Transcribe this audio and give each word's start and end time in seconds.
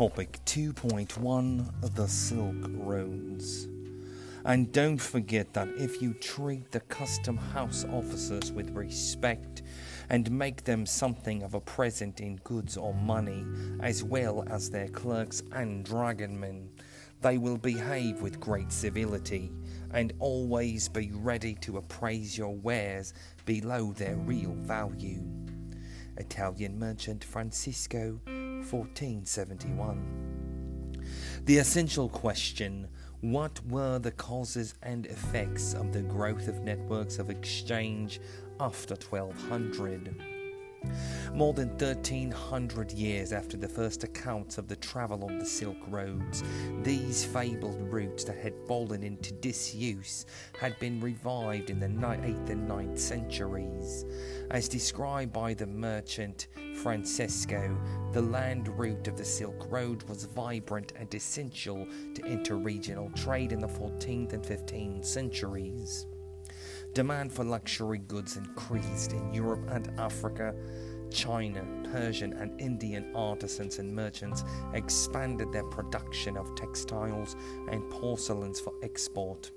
Topic 0.00 0.38
2.1 0.46 1.94
The 1.94 2.08
Silk 2.08 2.70
Roads. 2.70 3.68
And 4.46 4.72
don't 4.72 4.96
forget 4.96 5.52
that 5.52 5.68
if 5.76 6.00
you 6.00 6.14
treat 6.14 6.70
the 6.70 6.80
custom 6.80 7.36
house 7.36 7.84
officers 7.92 8.50
with 8.50 8.70
respect 8.70 9.60
and 10.08 10.30
make 10.30 10.64
them 10.64 10.86
something 10.86 11.42
of 11.42 11.52
a 11.52 11.60
present 11.60 12.20
in 12.20 12.36
goods 12.36 12.78
or 12.78 12.94
money, 12.94 13.44
as 13.80 14.02
well 14.02 14.42
as 14.48 14.70
their 14.70 14.88
clerks 14.88 15.42
and 15.52 15.84
dragoman, 15.84 16.70
they 17.20 17.36
will 17.36 17.58
behave 17.58 18.22
with 18.22 18.40
great 18.40 18.72
civility 18.72 19.52
and 19.92 20.14
always 20.18 20.88
be 20.88 21.10
ready 21.12 21.56
to 21.56 21.76
appraise 21.76 22.38
your 22.38 22.56
wares 22.56 23.12
below 23.44 23.92
their 23.92 24.16
real 24.16 24.54
value. 24.62 25.22
Italian 26.16 26.78
merchant 26.78 27.22
Francisco 27.22 28.18
1471. 28.60 30.96
The 31.44 31.58
essential 31.58 32.08
question 32.08 32.88
what 33.20 33.60
were 33.66 33.98
the 33.98 34.12
causes 34.12 34.74
and 34.82 35.04
effects 35.06 35.74
of 35.74 35.92
the 35.92 36.00
growth 36.00 36.48
of 36.48 36.62
networks 36.62 37.18
of 37.18 37.28
exchange 37.28 38.18
after 38.58 38.94
1200? 38.94 40.29
More 41.40 41.54
than 41.54 41.70
1300 41.70 42.92
years 42.92 43.32
after 43.32 43.56
the 43.56 43.66
first 43.66 44.04
accounts 44.04 44.58
of 44.58 44.68
the 44.68 44.76
travel 44.76 45.24
on 45.24 45.38
the 45.38 45.46
Silk 45.46 45.78
Roads, 45.88 46.44
these 46.82 47.24
fabled 47.24 47.80
routes 47.90 48.24
that 48.24 48.36
had 48.36 48.52
fallen 48.68 49.02
into 49.02 49.32
disuse 49.32 50.26
had 50.60 50.78
been 50.80 51.00
revived 51.00 51.70
in 51.70 51.80
the 51.80 51.86
8th 51.86 52.50
and 52.50 52.68
9th 52.68 52.98
centuries. 52.98 54.04
As 54.50 54.68
described 54.68 55.32
by 55.32 55.54
the 55.54 55.66
merchant 55.66 56.48
Francesco, 56.82 57.74
the 58.12 58.20
land 58.20 58.68
route 58.78 59.08
of 59.08 59.16
the 59.16 59.24
Silk 59.24 59.66
Road 59.70 60.02
was 60.10 60.26
vibrant 60.26 60.92
and 60.94 61.14
essential 61.14 61.86
to 62.16 62.20
interregional 62.20 63.16
trade 63.16 63.52
in 63.52 63.60
the 63.60 63.66
14th 63.66 64.34
and 64.34 64.44
15th 64.44 65.06
centuries. 65.06 66.06
Demand 66.92 67.32
for 67.32 67.44
luxury 67.44 67.98
goods 67.98 68.36
increased 68.36 69.12
in 69.12 69.32
Europe 69.32 69.64
and 69.70 69.88
Africa. 69.98 70.54
China, 71.10 71.64
Persian, 71.92 72.32
and 72.34 72.60
Indian 72.60 73.14
artisans 73.14 73.78
and 73.78 73.94
merchants 73.94 74.44
expanded 74.74 75.52
their 75.52 75.64
production 75.64 76.36
of 76.36 76.54
textiles 76.54 77.36
and 77.70 77.82
porcelains 77.90 78.60
for 78.60 78.72
export. 78.82 79.50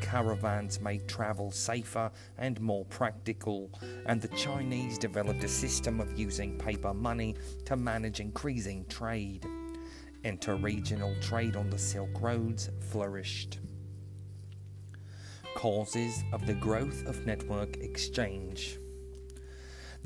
Caravans 0.00 0.80
made 0.80 1.06
travel 1.06 1.50
safer 1.50 2.10
and 2.38 2.60
more 2.60 2.84
practical, 2.86 3.70
and 4.06 4.20
the 4.20 4.28
Chinese 4.28 4.96
developed 4.98 5.44
a 5.44 5.48
system 5.48 6.00
of 6.00 6.18
using 6.18 6.56
paper 6.58 6.94
money 6.94 7.34
to 7.66 7.76
manage 7.76 8.20
increasing 8.20 8.86
trade. 8.86 9.46
Interregional 10.24 11.20
trade 11.20 11.56
on 11.56 11.70
the 11.70 11.78
Silk 11.78 12.20
Roads 12.20 12.70
flourished 12.80 13.58
causes 15.58 16.22
of 16.32 16.46
the 16.46 16.54
growth 16.54 17.04
of 17.06 17.26
network 17.26 17.78
exchange. 17.78 18.78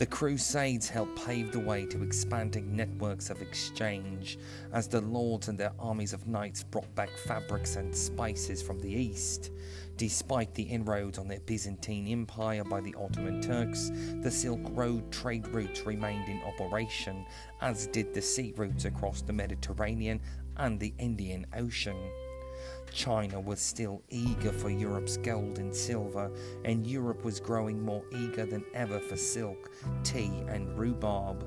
The 0.03 0.07
Crusades 0.07 0.89
helped 0.89 1.25
pave 1.25 1.53
the 1.53 1.61
way 1.61 1.87
to 1.87 2.03
expanding 2.03 2.75
networks 2.75 3.31
of 3.31 3.41
exchange 3.41 4.37
as 4.73 4.89
the 4.89 5.01
lords 5.01 5.47
and 5.47 5.57
their 5.57 5.71
armies 5.79 6.13
of 6.13 6.27
knights 6.27 6.65
brought 6.65 6.93
back 6.97 7.11
fabrics 7.25 7.77
and 7.77 7.95
spices 7.95 8.61
from 8.61 8.81
the 8.81 8.91
east. 8.91 9.53
Despite 9.97 10.55
the 10.55 10.65
inroads 10.65 11.19
on 11.19 11.29
the 11.29 11.39
Byzantine 11.47 12.09
Empire 12.09 12.65
by 12.65 12.81
the 12.81 12.97
Ottoman 12.97 13.41
Turks, 13.41 13.93
the 14.23 14.31
Silk 14.33 14.63
Road 14.71 15.13
trade 15.13 15.47
routes 15.47 15.87
remained 15.87 16.29
in 16.29 16.43
operation, 16.43 17.25
as 17.61 17.87
did 17.87 18.13
the 18.13 18.23
sea 18.23 18.53
routes 18.57 18.87
across 18.87 19.23
the 19.23 19.33
Mediterranean 19.33 20.21
and 20.57 20.81
the 20.81 20.93
Indian 20.99 21.47
Ocean. 21.55 22.11
China 22.93 23.41
was 23.41 23.61
still 23.61 24.03
eager 24.11 24.53
for 24.53 24.71
Europe's 24.71 25.17
gold 25.17 25.59
and 25.59 25.75
silver, 25.75 26.31
and 26.65 26.87
Europe 26.87 27.25
was 27.25 27.41
growing 27.41 27.83
more 27.83 28.05
eager 28.13 28.45
than 28.45 28.65
ever 28.75 29.01
for 29.01 29.17
silk, 29.17 29.71
tea, 30.05 30.45
and 30.49 30.79
rhubarb. 30.79 31.45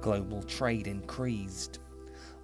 Global 0.00 0.42
trade 0.42 0.86
increased. 0.86 1.78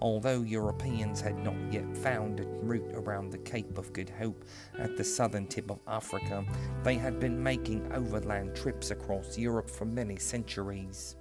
Although 0.01 0.43
Europeans 0.43 1.19
had 1.19 1.37
not 1.43 1.57
yet 1.73 1.97
found 1.97 2.39
a 2.39 2.45
route 2.45 2.93
around 2.93 3.31
the 3.31 3.37
Cape 3.39 3.77
of 3.77 3.91
Good 3.91 4.09
Hope 4.09 4.45
at 4.77 4.95
the 4.95 5.03
southern 5.03 5.45
tip 5.47 5.69
of 5.69 5.79
Africa, 5.87 6.45
they 6.83 6.95
had 6.95 7.19
been 7.19 7.41
making 7.41 7.91
overland 7.91 8.55
trips 8.55 8.91
across 8.91 9.37
Europe 9.37 9.69
for 9.69 9.83
many 9.83 10.15
centuries. 10.15 11.17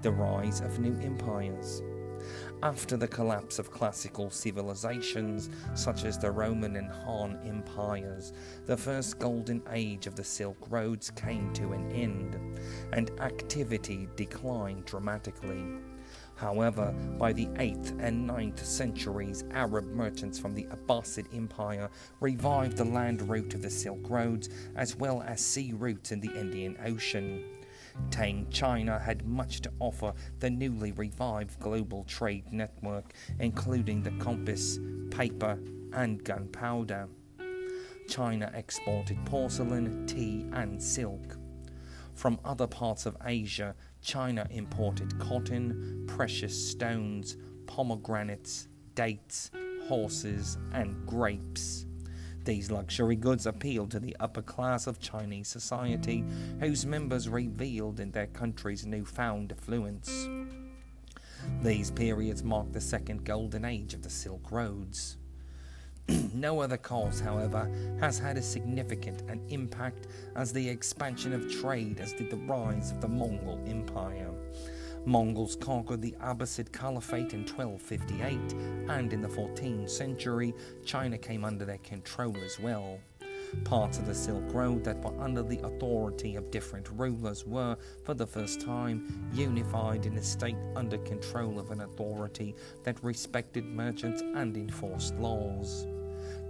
The 0.00 0.12
rise 0.12 0.60
of 0.60 0.78
new 0.78 0.98
empires. 1.02 1.82
After 2.62 2.96
the 2.96 3.08
collapse 3.08 3.58
of 3.58 3.70
classical 3.70 4.30
civilizations 4.30 5.50
such 5.74 6.04
as 6.04 6.18
the 6.18 6.30
Roman 6.30 6.76
and 6.76 6.90
Han 6.90 7.38
empires, 7.46 8.32
the 8.66 8.76
first 8.76 9.18
golden 9.18 9.62
age 9.70 10.06
of 10.06 10.14
the 10.14 10.24
Silk 10.24 10.58
Roads 10.68 11.10
came 11.10 11.52
to 11.54 11.72
an 11.72 11.90
end, 11.92 12.38
and 12.92 13.10
activity 13.20 14.08
declined 14.16 14.84
dramatically. 14.84 15.64
However, 16.40 16.92
by 17.18 17.34
the 17.34 17.46
8th 17.46 17.98
and 18.00 18.28
9th 18.28 18.60
centuries, 18.60 19.44
Arab 19.50 19.84
merchants 19.86 20.38
from 20.38 20.54
the 20.54 20.64
Abbasid 20.64 21.26
Empire 21.34 21.90
revived 22.20 22.78
the 22.78 22.84
land 22.84 23.28
route 23.28 23.52
of 23.52 23.60
the 23.62 23.68
Silk 23.68 24.08
Roads 24.08 24.48
as 24.74 24.96
well 24.96 25.22
as 25.22 25.44
sea 25.44 25.72
routes 25.74 26.12
in 26.12 26.20
the 26.20 26.32
Indian 26.32 26.78
Ocean. 26.84 27.44
Tang 28.10 28.46
China 28.50 28.98
had 28.98 29.26
much 29.26 29.60
to 29.62 29.72
offer 29.78 30.12
the 30.38 30.50
newly 30.50 30.92
revived 30.92 31.58
global 31.60 32.04
trade 32.04 32.52
network, 32.52 33.12
including 33.38 34.02
the 34.02 34.10
compass, 34.12 34.78
paper, 35.10 35.58
and 35.92 36.22
gunpowder. 36.22 37.08
China 38.08 38.50
exported 38.54 39.18
porcelain, 39.24 40.06
tea, 40.06 40.46
and 40.52 40.82
silk. 40.82 41.36
From 42.14 42.38
other 42.44 42.66
parts 42.66 43.06
of 43.06 43.16
Asia, 43.24 43.74
China 44.02 44.46
imported 44.50 45.18
cotton, 45.18 46.04
precious 46.06 46.70
stones, 46.70 47.36
pomegranates, 47.66 48.68
dates, 48.94 49.50
horses, 49.86 50.58
and 50.72 51.06
grapes. 51.06 51.86
These 52.44 52.70
luxury 52.70 53.16
goods 53.16 53.46
appealed 53.46 53.90
to 53.90 54.00
the 54.00 54.16
upper 54.18 54.42
class 54.42 54.86
of 54.86 54.98
Chinese 54.98 55.48
society, 55.48 56.24
whose 56.58 56.86
members 56.86 57.28
reveled 57.28 58.00
in 58.00 58.10
their 58.12 58.28
country's 58.28 58.86
newfound 58.86 59.52
affluence. 59.52 60.28
These 61.62 61.90
periods 61.90 62.42
marked 62.42 62.72
the 62.72 62.80
second 62.80 63.24
golden 63.24 63.64
age 63.64 63.94
of 63.94 64.02
the 64.02 64.10
Silk 64.10 64.50
Roads. 64.50 65.18
no 66.34 66.60
other 66.60 66.76
cause, 66.76 67.20
however, 67.20 67.70
has 68.00 68.18
had 68.18 68.36
as 68.36 68.50
significant 68.50 69.22
an 69.28 69.40
impact 69.48 70.06
as 70.34 70.52
the 70.52 70.68
expansion 70.68 71.32
of 71.32 71.50
trade 71.60 72.00
as 72.00 72.12
did 72.14 72.30
the 72.30 72.36
rise 72.36 72.90
of 72.90 73.00
the 73.00 73.08
Mongol 73.08 73.60
Empire. 73.66 74.30
Mongols 75.06 75.56
conquered 75.56 76.02
the 76.02 76.14
Abbasid 76.20 76.72
Caliphate 76.72 77.32
in 77.32 77.40
1258, 77.46 78.38
and 78.90 79.12
in 79.12 79.22
the 79.22 79.28
14th 79.28 79.88
century, 79.88 80.54
China 80.84 81.16
came 81.16 81.42
under 81.42 81.64
their 81.64 81.78
control 81.78 82.36
as 82.44 82.60
well. 82.60 82.98
Parts 83.64 83.98
of 83.98 84.06
the 84.06 84.14
Silk 84.14 84.52
Road 84.52 84.84
that 84.84 85.02
were 85.02 85.18
under 85.18 85.42
the 85.42 85.58
authority 85.60 86.36
of 86.36 86.50
different 86.50 86.88
rulers 86.90 87.46
were, 87.46 87.78
for 88.04 88.12
the 88.12 88.26
first 88.26 88.60
time, 88.60 89.30
unified 89.32 90.04
in 90.04 90.18
a 90.18 90.22
state 90.22 90.58
under 90.76 90.98
control 90.98 91.58
of 91.58 91.70
an 91.70 91.80
authority 91.80 92.54
that 92.84 93.02
respected 93.02 93.64
merchants 93.64 94.20
and 94.20 94.56
enforced 94.56 95.14
laws. 95.16 95.86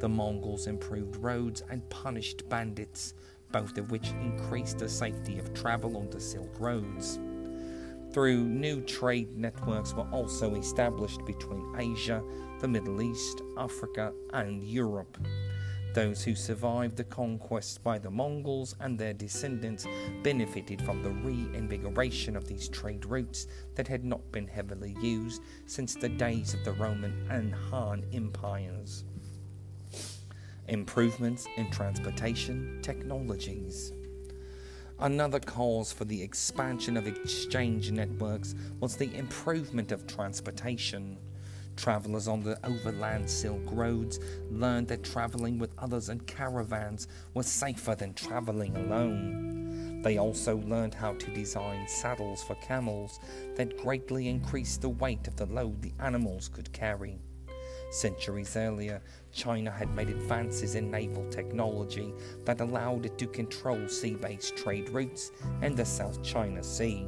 The 0.01 0.09
Mongols 0.09 0.67
improved 0.67 1.17
roads 1.17 1.63
and 1.71 1.89
punished 1.89 2.49
bandits, 2.49 3.15
both 3.53 3.79
of 3.79 3.93
which 3.93 4.11
increased 4.11 4.79
the 4.79 4.89
safety 4.89 5.39
of 5.39 5.55
travel 5.55 5.97
on 5.97 6.11
the 6.11 6.21
Silk 6.21 6.59
Roads 6.59 7.21
through 8.13 8.45
new 8.45 8.81
trade 8.83 9.37
networks 9.37 9.95
were 9.95 10.09
also 10.13 10.55
established 10.55 11.25
between 11.25 11.75
Asia, 11.79 12.23
the 12.61 12.69
Middle 12.69 13.01
East, 13.01 13.43
Africa, 13.57 14.13
and 14.33 14.63
Europe. 14.65 15.17
Those 15.93 16.23
who 16.23 16.35
survived 16.35 16.97
the 16.97 17.05
conquests 17.05 17.79
by 17.79 17.99
the 17.99 18.11
Mongols 18.11 18.77
and 18.81 18.97
their 18.97 19.13
descendants 19.13 19.87
benefited 20.23 20.81
from 20.83 21.03
the 21.03 21.11
reinvigoration 21.11 22.37
of 22.37 22.47
these 22.47 22.69
trade 22.69 23.05
routes 23.05 23.49
that 23.75 23.89
had 23.89 24.05
not 24.05 24.31
been 24.31 24.47
heavily 24.47 24.97
used 25.01 25.43
since 25.67 25.95
the 25.95 26.09
days 26.09 26.55
of 26.55 26.65
the 26.65 26.73
Roman 26.73 27.27
and 27.29 27.53
Han 27.71 28.05
empires. 28.13 29.05
Improvements 30.69 31.49
in 31.57 31.69
transportation 31.73 32.79
technologies. 32.83 33.93
Another 35.01 35.41
cause 35.41 35.95
for 35.95 36.05
the 36.05 36.23
expansion 36.23 36.95
of 36.95 37.07
exchange 37.07 37.91
networks 37.91 38.55
was 38.81 38.97
the 38.97 39.15
improvement 39.17 39.93
of 39.93 40.07
transportation. 40.07 41.17
Travelers 41.75 42.29
on 42.29 42.43
the 42.43 42.59
overland 42.67 43.31
Silk 43.31 43.63
Roads 43.73 44.21
learned 44.51 44.89
that 44.89 45.03
traveling 45.03 45.59
with 45.59 45.73
others 45.79 46.11
in 46.11 46.21
caravans 46.21 47.09
was 47.33 47.47
safer 47.47 47.95
than 47.95 48.13
traveling 48.13 48.77
alone. 48.77 50.03
They 50.03 50.19
also 50.19 50.59
learned 50.59 50.93
how 50.93 51.15
to 51.15 51.35
design 51.35 51.89
saddles 51.89 52.43
for 52.43 52.57
camels 52.57 53.21
that 53.55 53.79
greatly 53.79 54.29
increased 54.29 54.83
the 54.83 54.91
weight 54.91 55.27
of 55.27 55.37
the 55.37 55.47
load 55.47 55.81
the 55.81 55.95
animals 55.99 56.49
could 56.49 56.75
carry. 56.75 57.23
Centuries 57.91 58.57
earlier, 58.57 59.03
China 59.33 59.71
had 59.71 59.95
made 59.95 60.09
advances 60.09 60.77
in 60.77 60.91
naval 60.91 61.29
technology 61.29 62.15
that 62.45 62.61
allowed 62.61 63.05
it 63.05 63.19
to 63.19 63.27
control 63.27 63.89
sea 63.89 64.15
based 64.15 64.57
trade 64.57 64.89
routes 64.91 65.33
in 65.63 65.75
the 65.75 65.85
South 65.85 66.23
China 66.23 66.63
Sea. 66.63 67.07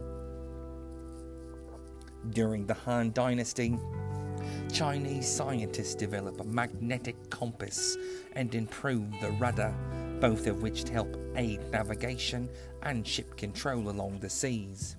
During 2.30 2.66
the 2.66 2.74
Han 2.74 3.12
Dynasty, 3.12 3.78
Chinese 4.72 5.28
scientists 5.28 5.94
developed 5.94 6.40
a 6.40 6.44
magnetic 6.44 7.30
compass 7.30 7.96
and 8.32 8.54
improved 8.54 9.20
the 9.20 9.30
rudder, 9.32 9.74
both 10.20 10.46
of 10.46 10.62
which 10.62 10.88
help 10.88 11.16
aid 11.36 11.60
navigation 11.70 12.48
and 12.82 13.06
ship 13.06 13.36
control 13.36 13.88
along 13.88 14.18
the 14.18 14.30
seas. 14.30 14.96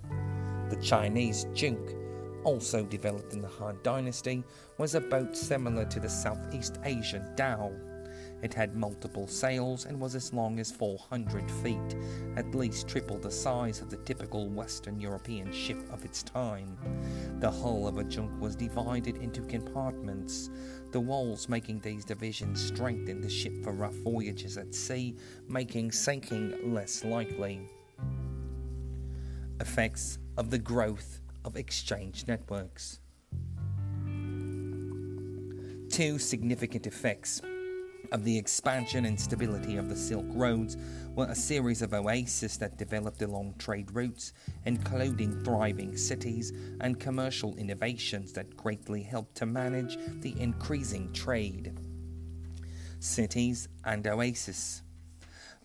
The 0.70 0.78
Chinese 0.78 1.46
junk, 1.54 1.80
also 2.44 2.84
developed 2.84 3.34
in 3.34 3.42
the 3.42 3.48
Han 3.48 3.78
Dynasty, 3.84 4.44
was 4.78 4.96
a 4.96 5.02
boat 5.02 5.36
similar 5.36 5.86
to 5.86 6.00
the 6.00 6.10
Southeast 6.10 6.80
Asian 6.84 7.36
dhow. 7.36 7.72
It 8.44 8.54
had 8.54 8.76
multiple 8.76 9.26
sails 9.26 9.86
and 9.86 10.00
was 10.00 10.16
as 10.16 10.34
long 10.34 10.60
as 10.60 10.70
400 10.70 11.50
feet, 11.50 11.96
at 12.36 12.54
least 12.54 12.90
triple 12.90 13.18
the 13.18 13.32
size 13.32 13.80
of 13.80 13.90
the 13.90 13.98
typical 13.98 14.50
Western 14.50 15.00
European 15.00 15.54
ship 15.54 15.78
of 15.94 16.04
its 16.04 16.24
time. 16.24 16.78
The 17.40 17.50
hull 17.50 17.88
of 17.88 17.98
a 17.98 18.04
junk 18.04 18.32
was 18.42 18.58
divided 18.58 19.16
into 19.16 19.42
compartments. 19.44 20.50
The 20.92 21.00
walls 21.00 21.48
making 21.48 21.80
these 21.80 22.04
divisions 22.04 22.62
strengthened 22.62 23.24
the 23.24 23.30
ship 23.30 23.64
for 23.64 23.72
rough 23.72 23.96
voyages 23.96 24.58
at 24.58 24.76
sea, 24.76 25.16
making 25.48 25.94
sinking 25.94 26.74
less 26.74 27.06
likely. 27.06 27.70
Effects 29.62 30.20
of 30.36 30.50
the 30.50 30.58
growth 30.58 31.22
of 31.46 31.56
exchange 31.56 32.26
networks. 32.28 33.00
Two 35.90 36.18
significant 36.18 36.88
effects 36.88 37.42
of 38.12 38.24
the 38.24 38.38
expansion 38.38 39.06
and 39.06 39.20
stability 39.20 39.78
of 39.78 39.90
the 39.90 39.96
Silk 39.96 40.26
Roads 40.30 40.78
were 41.16 41.26
a 41.26 41.36
series 41.36 41.82
of 41.82 41.94
oases 41.94 42.58
that 42.58 42.78
developed 42.78 43.22
along 43.22 43.56
trade 43.58 43.90
routes, 43.94 44.34
including 44.66 45.44
thriving 45.44 45.96
cities 45.98 46.52
and 46.82 47.00
commercial 47.00 47.56
innovations 47.56 48.34
that 48.34 48.56
greatly 48.56 49.02
helped 49.02 49.36
to 49.36 49.46
manage 49.46 49.98
the 50.22 50.36
increasing 50.40 51.12
trade. 51.14 51.80
Cities 53.00 53.68
and 53.86 54.08
oases. 54.08 54.84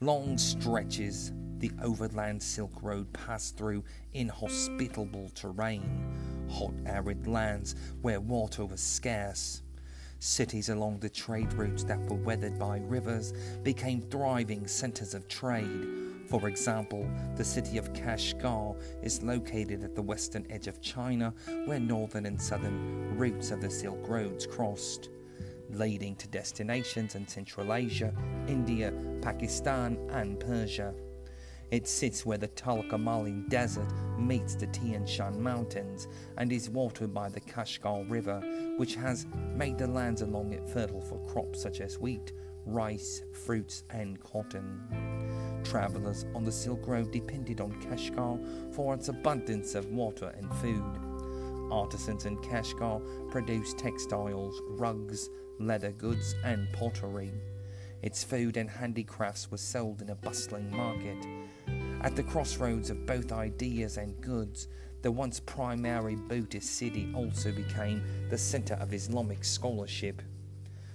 Long 0.01 0.39
stretches 0.39 1.33
the 1.59 1.73
overland 1.83 2.41
Silk 2.41 2.85
Road 2.85 3.13
passed 3.13 3.57
through 3.57 3.83
inhospitable 4.13 5.29
terrain, 5.35 6.15
hot 6.49 6.75
arid 6.87 7.27
lands 7.27 7.75
where 8.01 8.21
water 8.21 8.65
was 8.65 8.81
scarce. 8.81 9.63
Cities 10.21 10.69
along 10.69 11.01
the 11.01 11.09
trade 11.09 11.53
routes 11.55 11.83
that 11.83 11.99
were 12.09 12.17
weathered 12.17 12.61
by 12.61 12.79
rivers 12.79 13.33
became 13.65 14.01
thriving 14.03 14.69
centers 14.69 15.15
of 15.15 15.27
trade. 15.27 15.89
For 16.29 16.49
example, 16.49 17.11
the 17.35 17.45
city 17.45 17.77
of 17.77 17.93
Kashgar 17.93 18.77
is 19.03 19.25
located 19.25 19.83
at 19.83 19.97
the 19.97 20.03
western 20.03 20.47
edge 20.49 20.69
of 20.69 20.81
China, 20.81 21.35
where 21.65 21.81
northern 21.81 22.27
and 22.27 22.41
southern 22.41 23.19
routes 23.19 23.51
of 23.51 23.61
the 23.61 23.71
Silk 23.71 24.09
Roads 24.09 24.47
crossed, 24.47 25.09
leading 25.71 26.17
to 26.17 26.29
destinations 26.29 27.15
in 27.15 27.27
Central 27.27 27.75
Asia, 27.75 28.13
India, 28.47 28.93
Pakistan, 29.23 29.99
and 30.11 30.39
Persia. 30.41 30.95
It 31.71 31.87
sits 31.87 32.25
where 32.25 32.39
the 32.39 32.49
Taklamakan 32.49 33.49
Desert 33.51 33.93
meets 34.19 34.55
the 34.55 34.69
Tian 34.69 35.07
Shan 35.07 35.43
Mountains 35.43 36.09
and 36.39 36.51
is 36.51 36.71
watered 36.71 37.13
by 37.13 37.29
the 37.29 37.41
Kashgar 37.41 38.11
River, 38.11 38.41
which 38.79 38.95
has 38.95 39.27
made 39.55 39.77
the 39.77 39.87
lands 39.87 40.23
along 40.23 40.53
it 40.55 40.67
fertile 40.67 41.03
for 41.03 41.19
crops 41.27 41.61
such 41.61 41.83
as 41.83 41.99
wheat, 41.99 42.33
rice, 42.65 43.23
fruits, 43.33 43.85
and 43.91 44.19
cotton. 44.23 45.61
Travelers 45.63 46.25
on 46.35 46.45
the 46.45 46.53
Silk 46.53 46.87
Road 46.87 47.11
depended 47.11 47.61
on 47.61 47.73
Kashgar 47.83 48.75
for 48.75 48.95
its 48.95 49.09
abundance 49.09 49.75
of 49.75 49.87
water 49.87 50.33
and 50.39 50.51
food. 50.57 50.99
Artisans 51.71 52.25
in 52.25 52.39
Kashgar 52.39 53.03
produced 53.31 53.79
textiles, 53.79 54.63
rugs, 54.71 55.29
leather 55.59 55.93
goods, 55.93 56.35
and 56.45 56.73
pottery. 56.73 57.33
Its 58.03 58.23
food 58.23 58.57
and 58.57 58.71
handicrafts 58.71 59.51
were 59.51 59.59
sold 59.59 60.03
in 60.03 60.11
a 60.11 60.15
bustling 60.15 60.71
market. 60.71 61.19
At 62.03 62.15
the 62.15 62.23
crossroads 62.23 62.91
of 62.91 63.07
both 63.07 63.33
ideas 63.33 63.97
and 63.97 64.21
goods, 64.21 64.69
the 65.03 65.11
once 65.11 65.41
primary 65.41 66.17
Buddhist 66.17 66.77
city 66.77 67.13
also 67.15 67.53
became 67.53 68.03
the 68.31 68.39
center 68.39 68.75
of 68.75 68.93
Islamic 68.93 69.45
scholarship. 69.45 70.23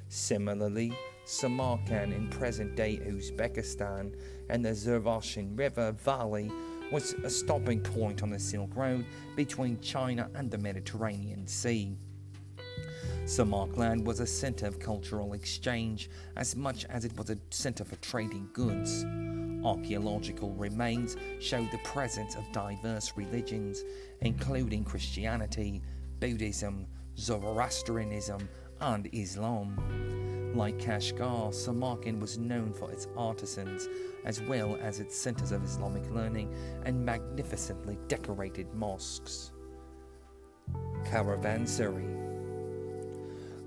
Similarly, 0.08 0.94
Samarkand 1.26 2.14
in 2.14 2.30
present 2.30 2.76
day 2.76 3.00
Uzbekistan 3.06 4.14
and 4.50 4.64
the 4.64 4.70
Zeravshan 4.70 5.58
River 5.58 5.94
Valley 5.94 6.52
was 6.92 7.14
a 7.24 7.30
stopping 7.30 7.80
point 7.80 8.22
on 8.22 8.30
the 8.30 8.40
Silk 8.40 8.76
Road 8.76 9.06
between 9.36 9.80
China 9.80 10.30
and 10.36 10.52
the 10.52 10.58
Mediterranean 10.58 11.48
Sea. 11.48 11.98
Samarkand 13.26 14.06
was 14.06 14.20
a 14.20 14.28
center 14.28 14.66
of 14.66 14.80
cultural 14.80 15.32
exchange 15.32 16.10
as 16.36 16.58
much 16.58 16.86
as 16.86 17.06
it 17.06 17.18
was 17.18 17.30
a 17.30 17.38
center 17.52 17.86
for 17.86 17.96
trading 17.98 18.50
goods. 18.52 19.06
Archaeological 19.64 20.52
remains 20.56 21.16
show 21.40 21.66
the 21.72 21.78
presence 21.86 22.36
of 22.36 22.52
diverse 22.52 23.14
religions, 23.16 23.82
including 24.20 24.84
Christianity, 24.84 25.82
Buddhism, 26.20 26.86
Zoroastrianism, 27.18 28.50
and 28.82 29.08
Islam. 29.14 30.52
Like 30.54 30.78
Kashgar, 30.78 31.54
Samarkand 31.54 32.20
was 32.20 32.38
known 32.38 32.74
for 32.74 32.92
its 32.92 33.08
artisans 33.16 33.88
as 34.26 34.42
well 34.42 34.78
as 34.82 35.00
its 35.00 35.18
centers 35.18 35.54
of 35.54 35.64
Islamic 35.64 36.10
learning 36.12 36.54
and 36.84 37.06
magnificently 37.06 37.98
decorated 38.10 38.68
mosques. 38.74 39.54
Caravanserai 41.06 42.23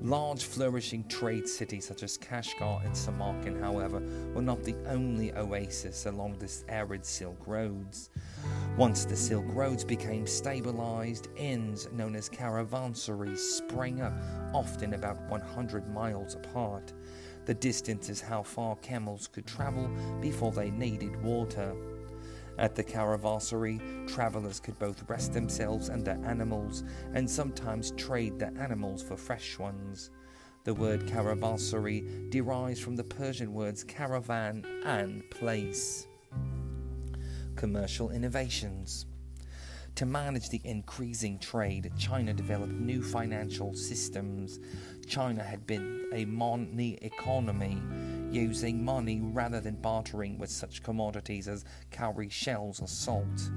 Large 0.02 0.44
flourishing 0.44 1.08
trade 1.08 1.48
cities 1.48 1.86
such 1.86 2.02
as 2.02 2.18
Kashgar 2.18 2.84
and 2.84 2.96
Samarkand, 2.96 3.62
however, 3.62 4.00
were 4.34 4.42
not 4.42 4.62
the 4.62 4.76
only 4.86 5.32
oasis 5.32 6.06
along 6.06 6.38
this 6.38 6.64
arid 6.68 7.04
Silk 7.04 7.46
Roads. 7.46 8.10
Once 8.76 9.06
the 9.06 9.16
Silk 9.16 9.46
Roads 9.48 9.84
became 9.84 10.26
stabilized, 10.26 11.28
inns 11.36 11.88
known 11.92 12.14
as 12.14 12.28
caravanserais 12.28 13.38
sprang 13.38 14.02
up, 14.02 14.12
often 14.52 14.94
about 14.94 15.20
100 15.30 15.88
miles 15.88 16.34
apart. 16.34 16.92
The 17.46 17.54
distance 17.54 18.10
is 18.10 18.20
how 18.20 18.42
far 18.42 18.76
camels 18.76 19.28
could 19.28 19.46
travel 19.46 19.88
before 20.20 20.52
they 20.52 20.70
needed 20.70 21.20
water. 21.22 21.74
At 22.58 22.74
the 22.74 22.84
caravansary, 22.84 24.08
travelers 24.08 24.60
could 24.60 24.78
both 24.78 25.08
rest 25.08 25.32
themselves 25.32 25.88
and 25.88 26.04
their 26.04 26.20
animals, 26.24 26.84
and 27.12 27.28
sometimes 27.28 27.90
trade 27.92 28.38
their 28.38 28.52
animals 28.58 29.02
for 29.02 29.16
fresh 29.16 29.58
ones. 29.58 30.10
The 30.64 30.74
word 30.74 31.06
caravansary 31.06 32.30
derives 32.30 32.80
from 32.80 32.96
the 32.96 33.04
Persian 33.04 33.52
words 33.52 33.84
caravan 33.84 34.64
and 34.84 35.28
place. 35.30 36.06
Commercial 37.56 38.10
innovations. 38.10 39.06
To 39.96 40.04
manage 40.04 40.50
the 40.50 40.60
increasing 40.64 41.38
trade, 41.38 41.90
China 41.96 42.34
developed 42.34 42.72
new 42.72 43.02
financial 43.02 43.74
systems. 43.74 44.60
China 45.06 45.42
had 45.42 45.66
been 45.66 46.10
a 46.12 46.26
money 46.26 46.98
economy, 47.00 47.80
using 48.30 48.84
money 48.84 49.20
rather 49.22 49.60
than 49.60 49.76
bartering 49.76 50.38
with 50.38 50.50
such 50.50 50.82
commodities 50.82 51.48
as 51.48 51.64
cowrie 51.90 52.28
shells 52.28 52.80
or 52.80 52.88
salt. 52.88 53.50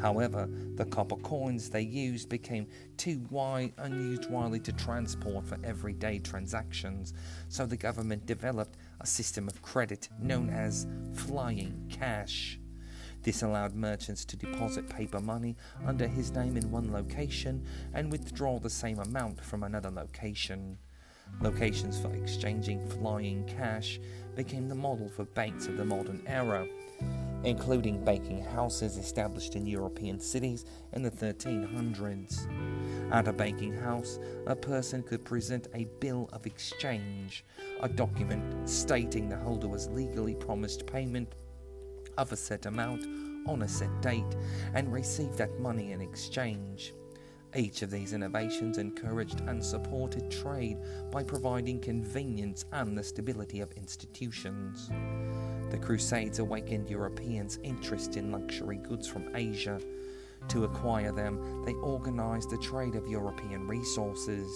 However, 0.00 0.48
the 0.74 0.84
copper 0.84 1.16
coins 1.16 1.70
they 1.70 1.80
used 1.80 2.28
became 2.28 2.66
too 2.96 3.26
wide, 3.30 3.72
unused 3.78 4.30
widely 4.30 4.60
to 4.60 4.72
transport 4.72 5.46
for 5.46 5.58
everyday 5.64 6.18
transactions, 6.18 7.14
so 7.48 7.64
the 7.64 7.76
government 7.76 8.26
developed 8.26 8.76
a 9.00 9.06
system 9.06 9.48
of 9.48 9.62
credit 9.62 10.08
known 10.20 10.50
as 10.50 10.86
flying 11.14 11.90
cash. 11.90 12.58
This 13.22 13.42
allowed 13.42 13.74
merchants 13.74 14.24
to 14.26 14.36
deposit 14.36 14.88
paper 14.88 15.20
money 15.20 15.56
under 15.84 16.06
his 16.06 16.30
name 16.30 16.56
in 16.56 16.70
one 16.70 16.92
location 16.92 17.64
and 17.92 18.12
withdraw 18.12 18.58
the 18.58 18.70
same 18.70 19.00
amount 19.00 19.42
from 19.42 19.62
another 19.62 19.90
location. 19.90 20.78
Locations 21.40 22.00
for 22.00 22.14
exchanging 22.14 22.86
flying 22.88 23.44
cash 23.44 24.00
became 24.34 24.68
the 24.68 24.74
model 24.74 25.08
for 25.08 25.24
banks 25.24 25.66
of 25.66 25.76
the 25.76 25.84
modern 25.84 26.22
era, 26.26 26.66
including 27.44 28.04
banking 28.04 28.42
houses 28.42 28.96
established 28.96 29.54
in 29.54 29.66
European 29.66 30.18
cities 30.18 30.64
in 30.92 31.02
the 31.02 31.10
1300s. 31.10 33.12
At 33.12 33.28
a 33.28 33.32
banking 33.32 33.74
house, 33.74 34.18
a 34.46 34.56
person 34.56 35.02
could 35.02 35.24
present 35.24 35.68
a 35.74 35.86
bill 36.00 36.28
of 36.32 36.46
exchange, 36.46 37.44
a 37.80 37.88
document 37.88 38.68
stating 38.68 39.28
the 39.28 39.36
holder 39.36 39.68
was 39.68 39.88
legally 39.88 40.34
promised 40.34 40.86
payment 40.86 41.34
of 42.18 42.32
a 42.32 42.36
set 42.36 42.66
amount 42.66 43.04
on 43.46 43.62
a 43.62 43.68
set 43.68 44.02
date 44.02 44.36
and 44.74 44.92
receive 44.92 45.36
that 45.36 45.60
money 45.60 45.92
in 45.92 46.00
exchange. 46.00 46.94
Each 47.56 47.80
of 47.80 47.90
these 47.90 48.12
innovations 48.12 48.76
encouraged 48.76 49.40
and 49.46 49.64
supported 49.64 50.30
trade 50.30 50.76
by 51.10 51.22
providing 51.22 51.80
convenience 51.80 52.66
and 52.72 52.96
the 52.96 53.02
stability 53.02 53.60
of 53.60 53.72
institutions. 53.72 54.90
The 55.70 55.78
Crusades 55.78 56.38
awakened 56.38 56.90
Europeans' 56.90 57.58
interest 57.62 58.18
in 58.18 58.30
luxury 58.30 58.76
goods 58.76 59.08
from 59.08 59.34
Asia. 59.34 59.80
To 60.48 60.64
acquire 60.64 61.12
them, 61.12 61.64
they 61.64 61.72
organized 61.72 62.50
the 62.50 62.58
trade 62.58 62.94
of 62.94 63.08
European 63.08 63.66
resources. 63.66 64.46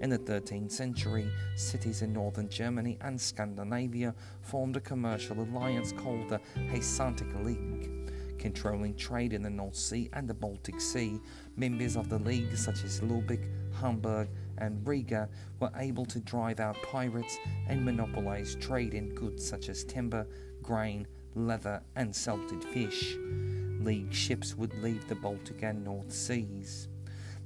In 0.00 0.10
the 0.10 0.18
13th 0.18 0.70
century, 0.70 1.28
cities 1.56 2.02
in 2.02 2.12
northern 2.12 2.48
Germany 2.48 2.96
and 3.00 3.20
Scandinavia 3.20 4.14
formed 4.42 4.76
a 4.76 4.80
commercial 4.80 5.40
alliance 5.40 5.90
called 5.90 6.28
the 6.28 6.40
Hanseatic 6.54 7.34
League. 7.42 7.90
Controlling 8.38 8.94
trade 8.94 9.32
in 9.32 9.42
the 9.42 9.50
North 9.50 9.76
Sea 9.76 10.08
and 10.12 10.28
the 10.28 10.34
Baltic 10.34 10.80
Sea, 10.80 11.20
members 11.56 11.96
of 11.96 12.08
the 12.08 12.18
League, 12.18 12.56
such 12.56 12.84
as 12.84 13.00
Lübeck, 13.00 13.48
Hamburg, 13.80 14.28
and 14.58 14.86
Riga, 14.86 15.28
were 15.60 15.72
able 15.76 16.04
to 16.06 16.20
drive 16.20 16.60
out 16.60 16.76
pirates 16.82 17.38
and 17.68 17.84
monopolize 17.84 18.54
trade 18.56 18.94
in 18.94 19.14
goods 19.14 19.46
such 19.46 19.68
as 19.68 19.84
timber, 19.84 20.26
grain, 20.62 21.06
leather, 21.34 21.82
and 21.96 22.14
salted 22.14 22.62
fish. 22.64 23.16
League 23.80 24.12
ships 24.12 24.56
would 24.56 24.74
leave 24.82 25.06
the 25.08 25.14
Baltic 25.14 25.62
and 25.62 25.84
North 25.84 26.12
Seas. 26.12 26.88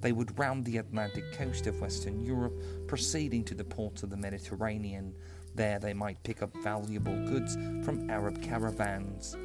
They 0.01 0.13
would 0.13 0.39
round 0.39 0.65
the 0.65 0.79
Atlantic 0.79 1.33
coast 1.33 1.67
of 1.67 1.81
Western 1.81 2.21
Europe, 2.21 2.55
proceeding 2.87 3.45
to 3.45 3.55
the 3.55 3.65
ports 3.65 4.03
of 4.03 4.11
the 4.11 4.17
Mediterranean. 4.17 5.15
There 5.55 5.79
they 5.79 5.93
might 5.93 6.23
pick 6.23 6.43
up 6.43 6.57
valuable 6.63 7.17
goods 7.27 7.57
from 7.85 8.09
Arab 8.09 8.43
caravans. 8.43 9.37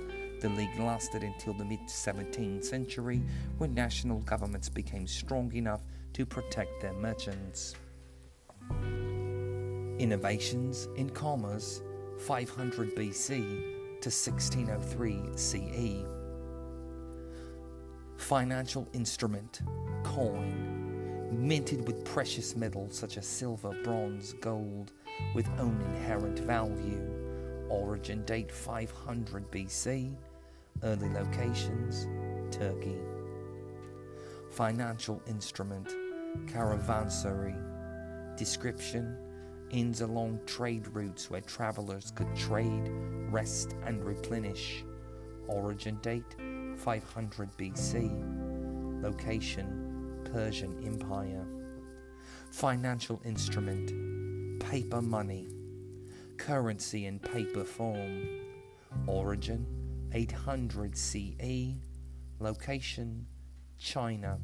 The 0.42 0.50
League 0.50 0.78
lasted 0.80 1.24
until 1.24 1.54
the 1.54 1.66
mid 1.66 1.82
17th 1.88 2.64
century, 2.64 3.22
when 3.58 3.74
national 3.74 4.20
governments 4.20 4.70
became 4.70 5.08
strong 5.08 5.54
enough 5.54 5.82
to 6.14 6.26
protect 6.26 6.82
their 6.82 6.94
merchants. 6.94 7.76
Innovations 9.98 10.88
in 10.98 11.10
commerce 11.10 11.82
500 12.20 12.96
BC 12.96 13.38
to 14.02 14.10
1603 14.10 15.22
CE. 15.36 16.06
Financial 18.18 18.88
instrument, 18.94 19.62
coin, 20.04 20.76
minted 21.32 21.86
with 21.88 22.04
precious 22.06 22.56
metals 22.56 22.98
such 22.98 23.18
as 23.18 23.26
silver, 23.26 23.76
bronze, 23.84 24.34
gold, 24.42 24.92
with 25.34 25.48
own 25.60 25.82
inherent 25.82 26.40
value. 26.40 27.25
Origin 27.70 28.24
date 28.26 28.52
500 28.52 29.52
BC. 29.52 30.16
Early 30.84 31.10
locations 31.10 32.08
Turkey. 32.52 32.98
Financial 34.52 35.22
instrument, 35.28 35.88
caravansary. 36.46 37.56
Description 38.38 39.18
inns 39.72 40.02
along 40.02 40.40
trade 40.46 40.88
routes 40.94 41.30
where 41.30 41.42
travelers 41.42 42.12
could 42.16 42.34
trade, 42.36 42.90
rest, 43.30 43.76
and 43.86 44.04
replenish. 44.04 44.84
Origin 45.48 45.98
date 46.02 46.36
500 46.78 47.50
BC. 47.58 49.02
Location 49.02 50.22
Persian 50.32 50.84
Empire. 50.86 51.46
Financial 52.52 53.22
instrument 53.26 53.92
paper 54.60 55.02
money. 55.02 55.48
Currency 56.38 57.06
in 57.06 57.20
paper 57.20 57.64
form. 57.64 58.28
Origin 59.08 59.66
800 60.14 60.96
CE. 60.96 61.76
Location 62.40 63.26
China. 63.78 64.40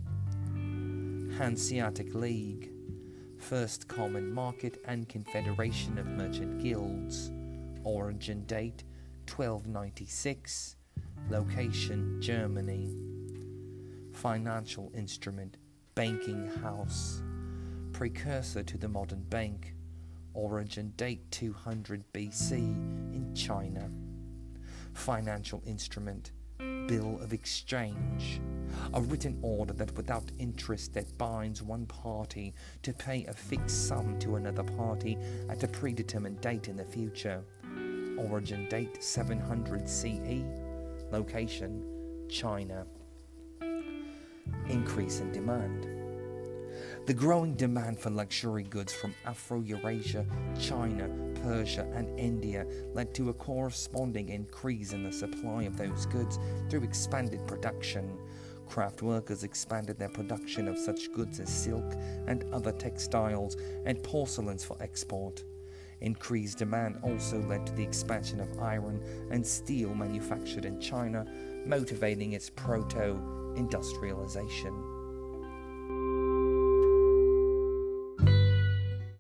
Hanseatic 1.38 2.13
League 2.13 2.71
First 3.41 3.88
Common 3.88 4.31
Market 4.31 4.77
and 4.86 5.10
Confederation 5.10 5.98
of 5.98 6.05
Merchant 6.05 6.62
Guilds. 6.62 7.31
Origin 7.83 8.45
date 8.45 8.83
1296. 9.27 10.75
Location 11.29 12.21
Germany. 12.21 12.95
Financial 14.13 14.91
instrument 14.95 15.57
Banking 15.95 16.48
House. 16.62 17.24
Precursor 17.93 18.63
to 18.63 18.77
the 18.77 18.88
modern 18.88 19.24
bank. 19.24 19.74
Origin 20.33 20.93
date 20.97 21.29
200 21.31 22.03
BC 22.13 22.53
in 22.53 23.33
China. 23.35 23.89
Financial 24.93 25.61
instrument 25.65 26.31
Bill 26.57 27.19
of 27.21 27.33
Exchange 27.33 28.41
a 28.93 29.01
written 29.01 29.38
order 29.41 29.73
that 29.73 29.95
without 29.95 30.31
interest 30.39 30.93
that 30.93 31.17
binds 31.17 31.61
one 31.61 31.85
party 31.85 32.53
to 32.83 32.93
pay 32.93 33.25
a 33.25 33.33
fixed 33.33 33.88
sum 33.88 34.17
to 34.19 34.35
another 34.35 34.63
party 34.63 35.17
at 35.50 35.63
a 35.63 35.67
predetermined 35.67 36.41
date 36.41 36.67
in 36.67 36.75
the 36.75 36.85
future. 36.85 37.43
Origin 38.17 38.67
date 38.69 39.03
700 39.03 39.88
CE. 39.88 40.43
Location 41.11 41.83
China. 42.29 42.85
Increase 44.69 45.19
in 45.19 45.31
demand. 45.31 46.00
The 47.08 47.15
growing 47.15 47.55
demand 47.55 48.00
for 48.00 48.12
luxury 48.12 48.62
goods 48.62 48.93
from 48.93 49.15
Afro 49.25 49.62
Eurasia, 49.62 50.24
China, 50.60 51.10
Persia, 51.41 51.91
and 51.96 52.20
India 52.20 52.67
led 52.93 53.15
to 53.15 53.29
a 53.29 53.34
corresponding 53.34 54.29
increase 54.29 54.93
in 54.93 55.03
the 55.03 55.12
supply 55.12 55.63
of 55.63 55.77
those 55.77 56.05
goods 56.05 56.38
through 56.70 56.84
expanded 56.84 57.46
production. 57.48 58.20
Craft 58.67 59.01
workers 59.01 59.43
expanded 59.43 59.98
their 59.98 60.10
production 60.10 60.67
of 60.67 60.77
such 60.77 61.12
goods 61.12 61.39
as 61.39 61.50
silk 61.50 61.96
and 62.27 62.46
other 62.53 62.72
textiles 62.72 63.58
and 63.86 64.03
porcelains 64.03 64.63
for 64.63 64.77
export. 64.79 65.43
Increased 66.01 66.60
demand 66.60 67.00
also 67.01 67.41
led 67.41 67.65
to 67.65 67.74
the 67.74 67.84
expansion 67.84 68.39
of 68.39 68.60
iron 68.60 69.03
and 69.31 69.46
steel 69.46 69.96
manufactured 69.96 70.65
in 70.65 70.79
China, 70.79 71.25
motivating 71.65 72.34
its 72.34 72.51
proto 72.51 73.53
industrialization. 73.58 74.90